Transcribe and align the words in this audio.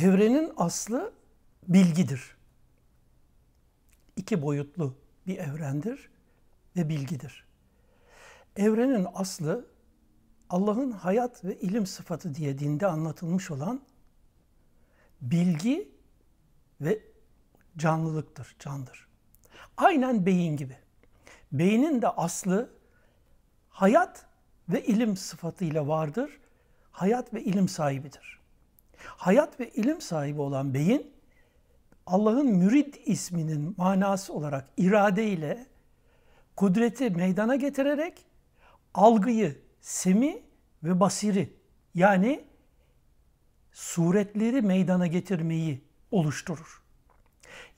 Evrenin 0.00 0.52
aslı 0.56 1.12
bilgidir. 1.68 2.36
İki 4.16 4.42
boyutlu 4.42 4.94
bir 5.26 5.38
evrendir 5.38 6.10
ve 6.76 6.88
bilgidir. 6.88 7.44
Evrenin 8.56 9.06
aslı 9.14 9.66
Allah'ın 10.50 10.90
hayat 10.90 11.44
ve 11.44 11.60
ilim 11.60 11.86
sıfatı 11.86 12.34
diye 12.34 12.58
dinde 12.58 12.86
anlatılmış 12.86 13.50
olan 13.50 13.80
bilgi 15.20 15.92
ve 16.80 17.02
canlılıktır, 17.76 18.56
candır. 18.58 19.08
Aynen 19.76 20.26
beyin 20.26 20.56
gibi. 20.56 20.76
Beynin 21.52 22.02
de 22.02 22.08
aslı 22.08 22.70
hayat 23.70 24.26
ve 24.68 24.86
ilim 24.86 25.16
sıfatıyla 25.16 25.88
vardır. 25.88 26.40
Hayat 26.90 27.34
ve 27.34 27.44
ilim 27.44 27.68
sahibidir. 27.68 28.38
Hayat 29.04 29.60
ve 29.60 29.70
ilim 29.70 30.00
sahibi 30.00 30.40
olan 30.40 30.74
beyin 30.74 31.10
Allah'ın 32.06 32.46
mürid 32.46 32.94
isminin 33.06 33.74
manası 33.76 34.32
olarak 34.32 34.68
irade 34.76 35.26
ile 35.26 35.66
kudreti 36.56 37.10
meydana 37.10 37.56
getirerek 37.56 38.26
algıyı, 38.94 39.58
semi 39.80 40.42
ve 40.82 41.00
basiri 41.00 41.52
yani 41.94 42.44
suretleri 43.72 44.62
meydana 44.62 45.06
getirmeyi 45.06 45.80
oluşturur. 46.10 46.82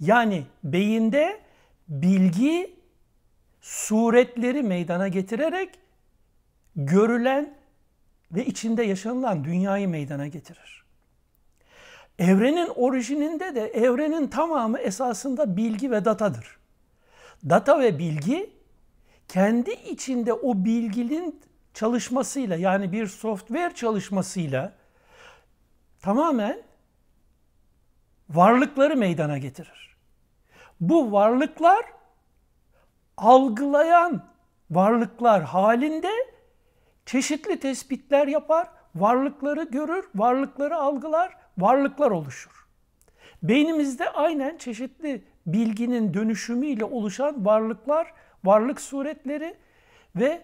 Yani 0.01 0.47
beyinde 0.65 1.41
bilgi 1.89 2.80
suretleri 3.61 4.63
meydana 4.63 5.09
getirerek 5.09 5.79
görülen 6.77 7.59
ve 8.33 8.47
içinde 8.47 8.83
yaşanılan 8.83 9.45
dünyayı 9.45 9.89
meydana 9.89 10.27
getirir. 10.27 10.85
Evrenin 12.19 12.69
orijininde 12.77 13.55
de 13.55 13.67
evrenin 13.67 14.29
tamamı 14.29 14.79
esasında 14.79 15.57
bilgi 15.57 15.91
ve 15.91 16.05
datadır. 16.05 16.59
Data 17.49 17.80
ve 17.80 17.99
bilgi 17.99 18.51
kendi 19.29 19.71
içinde 19.71 20.33
o 20.33 20.65
bilginin 20.65 21.41
çalışmasıyla 21.75 22.57
yani 22.57 22.93
bir 22.93 23.07
software 23.07 23.75
çalışmasıyla 23.75 24.73
tamamen 26.02 26.63
varlıkları 28.30 28.97
meydana 28.97 29.39
getirir. 29.39 29.97
Bu 30.80 31.13
varlıklar 31.13 31.85
algılayan 33.17 34.24
varlıklar 34.71 35.43
halinde 35.43 36.11
çeşitli 37.07 37.61
tespitler 37.61 38.27
yapar, 38.27 38.69
varlıkları 38.95 39.63
görür, 39.63 40.05
varlıkları 40.15 40.77
algılar, 40.77 41.37
varlıklar 41.59 42.10
oluşur. 42.10 42.66
Beynimizde 43.43 44.10
aynen 44.10 44.57
çeşitli 44.57 45.24
bilginin 45.46 46.15
dönüşümüyle 46.15 46.85
oluşan 46.85 47.46
varlıklar, 47.46 48.15
varlık 48.45 48.80
suretleri 48.80 49.57
ve 50.16 50.43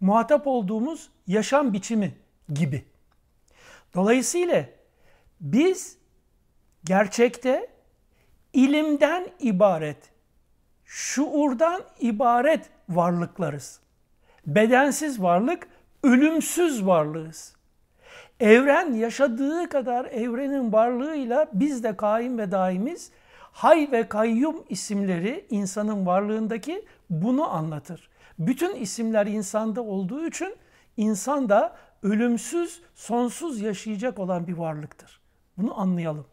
muhatap 0.00 0.46
olduğumuz 0.46 1.10
yaşam 1.26 1.72
biçimi 1.72 2.14
gibi. 2.52 2.84
Dolayısıyla 3.94 4.64
biz 5.40 5.98
gerçekte 6.84 7.70
ilimden 8.52 9.28
ibaret, 9.40 10.10
şuurdan 10.84 11.82
ibaret 12.00 12.70
varlıklarız. 12.88 13.80
Bedensiz 14.46 15.22
varlık, 15.22 15.68
ölümsüz 16.02 16.86
varlığız. 16.86 17.55
Evren 18.40 18.92
yaşadığı 18.92 19.68
kadar 19.68 20.04
evrenin 20.04 20.72
varlığıyla 20.72 21.46
biz 21.52 21.84
de 21.84 21.96
kaim 21.96 22.38
ve 22.38 22.50
daimiz. 22.50 23.10
Hay 23.38 23.88
ve 23.92 24.08
kayyum 24.08 24.64
isimleri 24.68 25.46
insanın 25.50 26.06
varlığındaki 26.06 26.84
bunu 27.10 27.50
anlatır. 27.50 28.08
Bütün 28.38 28.74
isimler 28.74 29.26
insanda 29.26 29.82
olduğu 29.82 30.26
için 30.26 30.56
insan 30.96 31.48
da 31.48 31.76
ölümsüz, 32.02 32.82
sonsuz 32.94 33.60
yaşayacak 33.60 34.18
olan 34.18 34.46
bir 34.46 34.52
varlıktır. 34.52 35.20
Bunu 35.56 35.80
anlayalım. 35.80 36.26